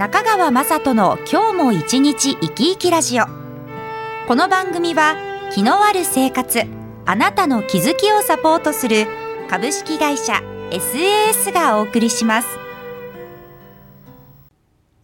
[0.00, 3.26] 中川雅人の今日も一日生き生きラジオ。
[4.26, 5.14] この番組は
[5.52, 6.62] 気のある生活
[7.04, 9.06] あなたの気づきをサポートする
[9.50, 10.40] 株式会社
[10.70, 12.48] SAS がお送りします。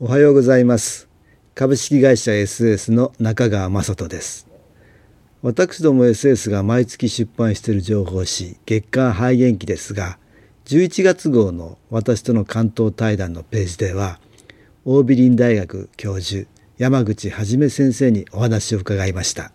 [0.00, 1.10] おはようございます。
[1.54, 4.48] 株式会社 SAS の中川雅人です。
[5.42, 10.18] 私ども SS が毎月出版している情報誌月刊肺元気ですが
[10.64, 14.20] 11月号の私との関東対談のページでは
[14.88, 19.50] オービリン大学教授山口はじめ先生にお話を伺いました。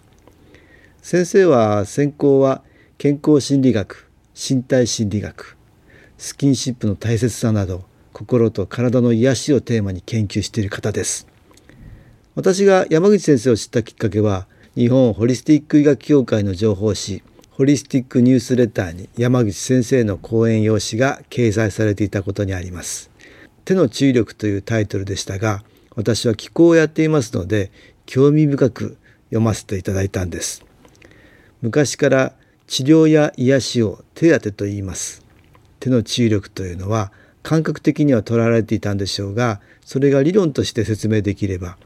[1.01, 2.63] 先生は専攻は
[2.97, 5.55] 健康心理学身体心理学
[6.17, 11.25] スキンシップの大切さなど心と体の癒しをテーマに研究している方です。
[12.35, 23.10] 私が山口先生を知ったきっかけは日本ホリスティック医学協会の情報誌ホリスティックニュースレターに山口先生の講演用紙が掲載されていたことにあります。
[23.65, 25.63] 手の注意力というタイトルでしたが
[25.95, 27.71] 私は気候をやっていますので
[28.05, 30.65] 興味深く読ませていただいたんです。
[31.61, 32.33] 昔から
[32.67, 35.23] 治療や癒しを手当てと言います。
[35.79, 37.11] 手の注意力というのは
[37.43, 41.77] 感覚的には捉えられていたんでしょうがそれが理論として説明できれば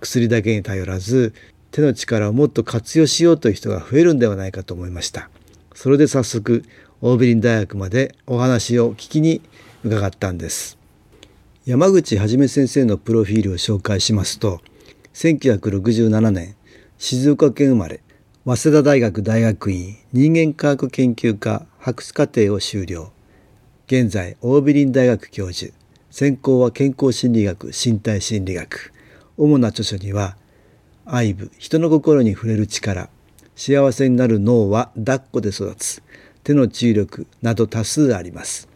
[0.00, 1.34] 薬だけに頼らず
[1.70, 5.28] 手の力をもっと活用しようという人が増えるんではないかと思いました。
[5.74, 6.64] それで早速
[7.02, 9.42] オービリン大学までお話を聞きに
[9.82, 10.83] 伺ったんです。
[11.66, 14.60] 山口はじめ先生のプロフィールを紹介しますと
[15.14, 16.56] 1967年
[16.98, 18.02] 静岡県生まれ
[18.44, 23.12] 早稲田大学大学院人間科学研究科博士課程を修了。
[23.86, 25.72] 現在オービリン大学教授。
[26.10, 28.92] 専攻は健康心理学身体心理学。
[29.38, 30.36] 主な著書には
[31.06, 33.08] 愛部人の心に触れる力
[33.56, 36.02] 幸せになる脳は抱っこで育つ
[36.42, 38.73] 手の注力など多数あります。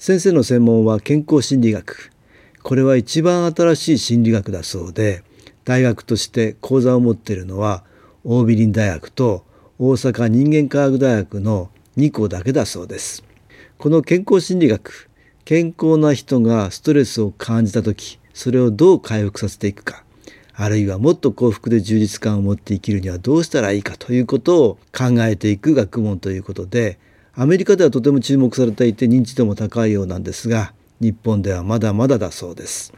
[0.00, 2.12] 先生の専門は健康心理学。
[2.62, 5.24] これは一番新しい心理学だそうで
[5.64, 7.82] 大学として講座を持っているのは
[8.22, 9.44] オービリン大学と
[9.78, 13.24] 大阪人間科学大学の2校だけだそうです。
[13.76, 15.10] この健康心理学
[15.44, 20.04] 健康な人がストレスを感じた時それをどう回復させていくか
[20.54, 26.98] あるいはもっと幸福で充実感を持って生きるにはどうしたらいいかということを考えていく学問ということで
[27.40, 32.92] アメリカではとても注目されていて認知度も高いようなんですが日本ではまだまだだそうです。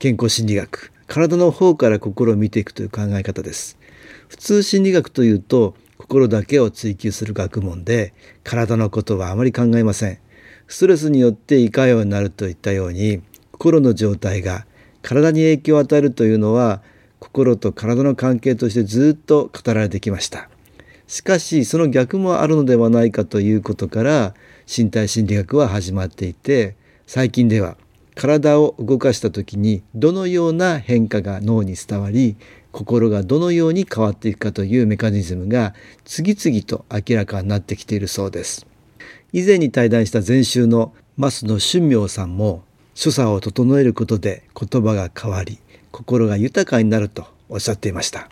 [0.00, 3.78] 健康心理学体の方から心を見ていくという考え方です。
[4.26, 10.18] 普通心理学というと心だけを追求する学問で体のことはあまり考えません。
[10.66, 13.22] ストレスによっていかようになるといったように
[13.52, 14.66] 心の状態が
[15.02, 16.82] 体に影響を与えるというのは
[17.20, 20.48] 心と体の関係としてずっと語られてきました。
[21.08, 24.34] しかしその逆もあるのではないかということから
[24.66, 26.76] 身体心理学は始まっていて
[27.06, 27.78] 最近では
[28.14, 32.36] 体を動かした時にどのような変化が脳に伝わり
[32.72, 35.74] 心がどのように変わっていくかというメカニズムが
[36.04, 38.66] 次々と明らかになってきているそうです。
[39.32, 42.64] 以前に対談した前週の増野俊明さんも
[42.94, 45.58] 所作を整えることで言葉が変わり
[45.90, 48.28] 心が豊かになるとおっしゃっていました。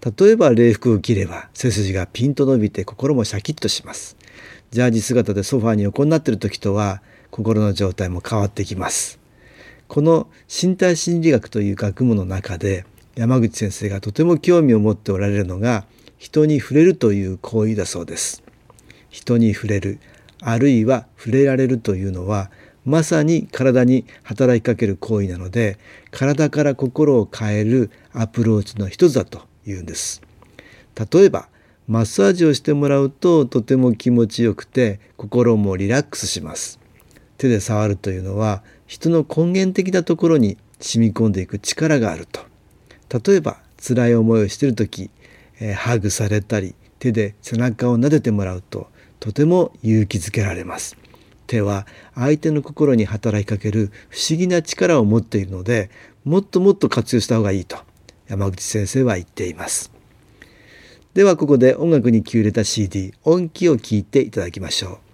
[0.00, 4.16] 例えば礼服を着れば背筋がピンと伸びて心もシャキッとします。
[4.70, 9.18] ジャージ姿でソファーに横になっている時とは心の状態も変わってきます。
[9.88, 15.84] この身体心理学という学問の中で山口先生がとても興味を持っておられるのが
[16.16, 18.42] 人に触れるという行為だそうです。
[19.10, 19.98] 人に触れる
[20.40, 22.50] あるいは触れられるというのは
[22.86, 25.78] まさに体に働きかける行為なので
[26.10, 30.22] 体から心を変えるアプローチの一つだと言うんです。
[31.12, 31.48] 例えば
[31.86, 36.78] マッサージをしてもらうととても気持ちよくて心もリラックスします。
[37.36, 42.40] 手で触るというのは人の根源的なところに染み込んでいく力があると。
[43.26, 45.10] 例えば辛い思いをしている時、
[45.58, 50.96] えー、ハグされたり手で背中を撫でてもらうととても勇気づけられます。
[51.46, 55.90] 手は相手の心に働きかける不思議な力を持っているので
[56.24, 57.78] もっともっと活用した方がいいと。
[58.30, 59.90] 山口先生は言っています。
[61.14, 65.09] ではここで音楽に気を入れた CD 音機を聞いていただきましょう。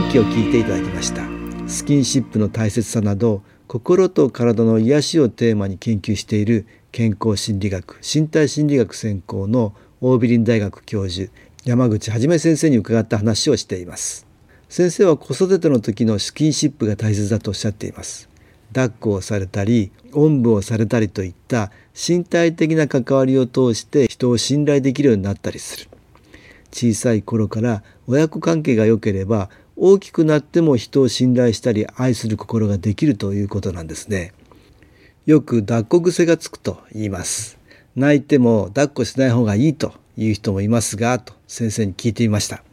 [0.00, 1.24] 本記を聞いていただきました。
[1.66, 11.32] スキンシップの大切さなど心と体の癒しをテーマに研究している健康心理学身体心理学専攻のオービリン大学教授
[11.64, 14.24] 山口はじめ先生に伺った話をしています。
[14.68, 18.28] 先生は子育ての時のスキンシップが大切だとおっしゃっています。
[18.72, 25.88] 抱っこをされたりおんぶをされたりといった身体的な関わりを通して人を信頼できるようになったりする。
[26.70, 34.32] 小さい頃から親子関係が良ければ大きくなっても人を信頼したり愛する心ができるということなんですね。
[35.24, 37.58] よく抱っこ癖がつくと言います。
[37.94, 42.64] 泣いても抱っこしない方がいいという人もいますがと先生に聞いてみました。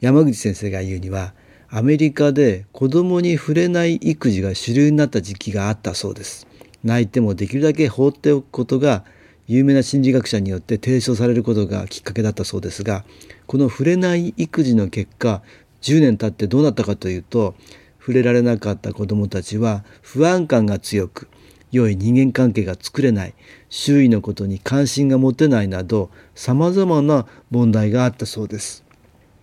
[0.00, 1.34] 山口先生が言うには
[1.68, 6.46] アメリカで子供に触れない育児が主流になった時期があったそうです。
[6.82, 9.04] 泣いてもできるだけ放っておくことが
[9.48, 13.04] 有名な心理学者によって提唱されることがきっかけだったそうですが
[13.46, 15.42] この触れない育児の結果
[15.82, 17.54] 10年経ってどうなったかというと
[17.98, 21.28] 触れられなかった子どもたちは不安感が強く
[21.70, 23.34] 良い人間関係が作れない
[23.68, 28.84] 周囲のことに関心が持てないなどさまざまな問題があったそうです。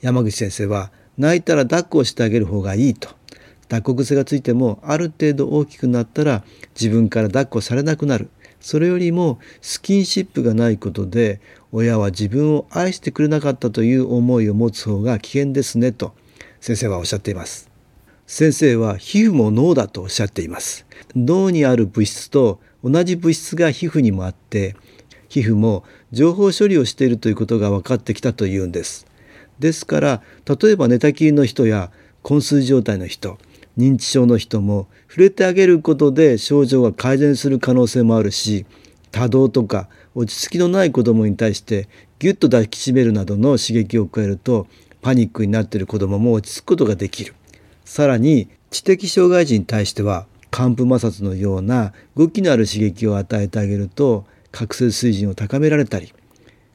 [0.02, 3.10] 山口先生は泣いたら抱っこをしてあげる方がいいと
[3.64, 6.44] 抱っこ癖がついてもある程度大きくなったら
[6.80, 8.30] 自分から抱っこされなくなる。
[8.60, 11.40] それよりもスキンシップがないことで
[11.72, 16.16] 親は自分を愛してくれなかったという思いを持つ方が危険ですねと
[16.66, 17.70] 先生はおっしゃっています。
[18.26, 20.88] 先生は皮膚も脳だとおっしゃっています。
[21.16, 24.76] 脳にある物質と同じ物質が皮膚にもあって
[25.30, 29.06] 皮膚も情報処理をしているということが分かってきたというんです。
[29.60, 30.24] ですから
[30.60, 31.92] 例えば寝たきりの人や
[32.24, 33.38] 昏睡状態の人
[33.78, 38.66] 認知症の人も触れてあげることで症状が改善する可能性もあるし
[39.12, 44.66] 多動とか落ち着きのない子どもに対してギュッと抱きしめるなどの刺激を加えると
[45.06, 47.36] パニックになっている子どもも落ち着くことができる。
[47.84, 56.12] さらに知的障害児に対しては寒風摩擦のような動きのある刺激を与えてあげると覚醒水準を高められたり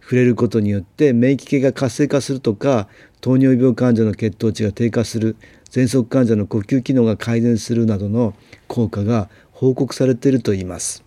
[0.01, 2.87] 触れることによって免疫系が活性化するとか
[3.21, 5.35] 糖尿病患者の血糖値が低下する
[5.69, 8.35] 喘息患者の呼吸機能が改善するなどの
[8.69, 11.03] 効果が報告されているといいます。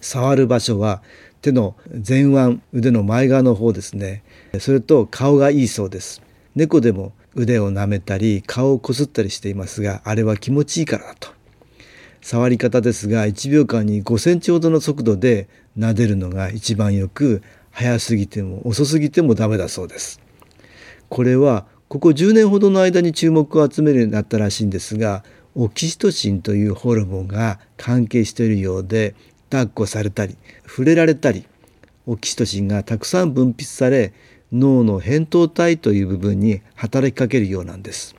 [0.00, 1.02] 触る場所は
[1.40, 1.76] 手の
[2.06, 4.22] 前腕腕の前側の方ですね。
[4.60, 6.22] それと顔がいいそうです。
[6.54, 11.28] 猫でも腕を舐めたり顔をこすったりしていますがあれは気持ちいいからだと。
[12.20, 15.48] 触り方ですが1秒間に5センチほどの速度で
[15.78, 20.20] 撫でるのが一番よく早すぎても遅すぎてもダメだそうです。
[21.08, 25.24] これはここ10年ほどの間に注目を集めるようになったらしいんですが
[25.54, 29.14] オキシトシンというホルモンが関係しているようで
[29.50, 30.36] 抱っこされたり
[30.66, 31.46] 触れられたり
[32.06, 34.12] オキシトシンがたくさん分泌され
[34.52, 38.16] 脳の扁桃体という部分に働きかけるようなんです。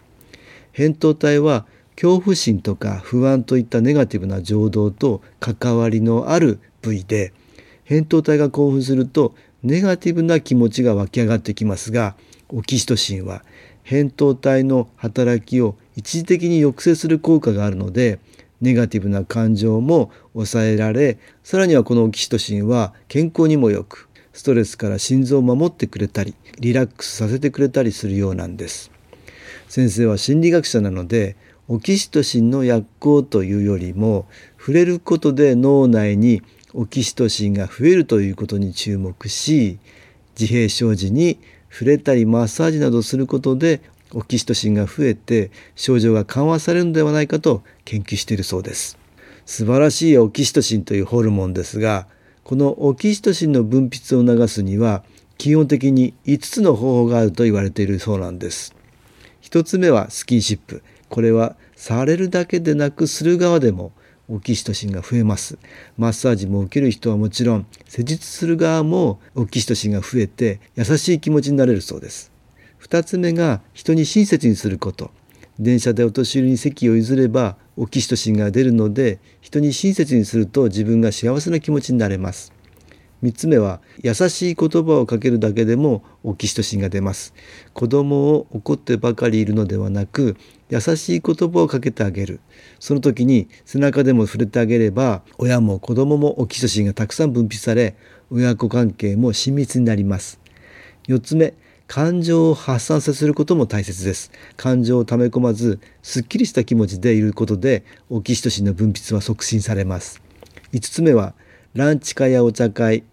[0.74, 7.34] 扁桃体は恐怖心とか不安といったネガティブな情動と関わりのある部位で
[7.86, 12.16] 扁桃体が興奮するとネガティブな気持ちが湧き上がってきますが
[12.48, 13.44] オキシトシンは
[13.84, 18.20] 扁桃体の働きを一時的に抑制する効果があるので
[18.62, 28.92] ネガティブな感情も抑えられさらにはこのオキシトシンは健康にも良くストレスから心臓を守ってくれたりリラックスさせてくれたりするようなんです。
[29.68, 31.36] 先生は心理学者なので
[31.68, 36.42] オキシトシンの薬効というよりも触れることで脳内に
[36.74, 39.78] オキシトシンが増えるということに注目し
[40.40, 41.40] 自閉症時に
[41.70, 43.82] 触れたりマッサージなどすることで
[44.14, 48.98] オキシトシンが増えて症状が緩和されるのではないかと研究しているそうです。
[49.46, 52.08] 素晴らしいオキシトシンというホルモンですが
[52.44, 55.04] このオキシトシンの分泌を促すには
[55.38, 58.76] 基本的に5つの方法があると言われているそうなんです。
[59.42, 60.84] 1つ目はスキンシップ。
[61.10, 63.92] これはされるだけでなくする側でも
[64.28, 65.58] オキシトシンが増えます。
[65.98, 72.32] マッサージも受ける人はもちろん施術する側もオキシトシンが増えて優しい気持ちになれるそうです。
[72.82, 75.12] 2つ目が人に親切にすること。
[75.60, 82.54] 電車でお年寄りに席を譲ればオキシトシンが出るので人に親切にすると自分が幸せな気持ちになれます。
[83.24, 87.34] 3つ目は優しい言葉をかけるだけでもオキシトシンが出ます。
[87.74, 90.38] 子供を怒ってばかりいるのではなく
[90.70, 92.40] 優しい言葉をかけてあげる。
[92.80, 97.98] その時に背中でも触れてあげれば親も子供もオキシトシンがたくさん分泌され
[98.30, 100.40] 親子関係も親密になります。
[101.08, 101.56] 4つ目
[101.90, 104.32] 感情を発散させることも大切です。
[104.58, 110.22] 感情を溜め込まずすっきりした気持ちでいることでオキシトシンの分泌は促進されます。
[110.72, 111.34] 5つ目は
[111.74, 113.04] ランチ会やお茶会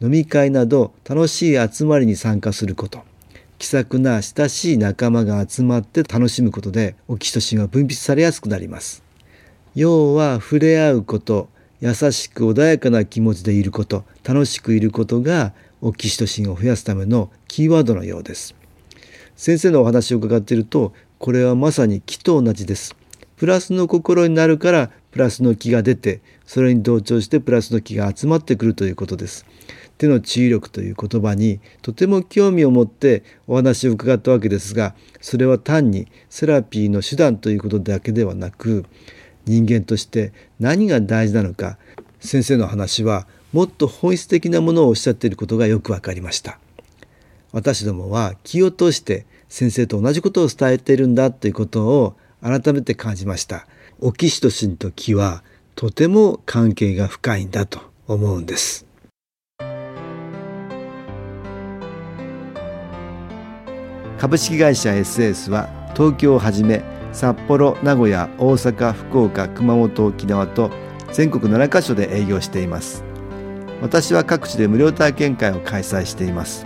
[0.00, 3.04] 飲み会など楽しい集まりに参加すること。
[3.58, 9.04] 気さくな親しい仲間が集まって楽しむことでオキシトシンは分泌されやすくなります。
[9.76, 11.48] 要は触れ合うこと
[11.80, 15.52] 優しく穏やかな気持ちでいること楽しくいることが
[15.84, 18.54] オキシトシンを増やすためのキーワードのようです。
[19.36, 22.96] 先生のお話を伺っているとこれはまさに気と同じです。
[23.36, 29.44] プラスの心になるからプラスの気が出てそれに同調してプラスの気が集まってくるということです。
[29.98, 38.86] 手の注意力という言葉にとても興味を持ってお話を伺ったわけですがそれは単にセラピーの手段ということだけではなく
[39.44, 41.78] 人間として何が大事なのか
[42.18, 46.58] 先生の話はもっと本質的なものをおっしゃっていることがよくわかりました。
[47.52, 53.68] 私どもは気を通して先生と同じことを伝えているんだということを改めて感じました。
[54.00, 55.44] オキシトシンと気は
[55.76, 58.86] とても関係が深いんだと思うんです。
[64.18, 66.82] 株式会社 SS は東京をはじめ
[67.12, 70.72] 札幌名古屋大阪福岡熊本沖縄と
[71.12, 73.13] 全国7カ所で営業しています。
[73.84, 76.64] 私は各地で無料体験会を開催しています。